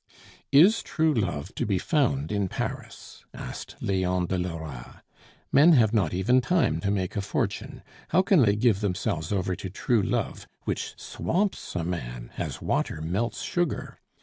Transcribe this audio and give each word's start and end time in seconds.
"Is 0.51 0.81
true 0.81 1.13
love 1.13 1.53
to 1.53 1.63
be 1.63 1.77
found 1.77 2.31
in 2.31 2.47
Paris?" 2.47 3.23
asked 3.35 3.75
Leon 3.81 4.25
de 4.25 4.37
Lora. 4.39 5.03
"Men 5.51 5.73
have 5.73 5.93
not 5.93 6.11
even 6.11 6.41
time 6.41 6.79
to 6.79 6.89
make 6.89 7.15
a 7.15 7.21
fortune; 7.21 7.83
how 8.07 8.23
can 8.23 8.41
they 8.41 8.55
give 8.55 8.79
themselves 8.79 9.31
over 9.31 9.55
to 9.55 9.69
true 9.69 10.01
love, 10.01 10.47
which 10.63 10.95
swamps 10.97 11.75
a 11.75 11.83
man 11.83 12.31
as 12.35 12.63
water 12.63 12.99
melts 12.99 13.43
sugar? 13.43 13.99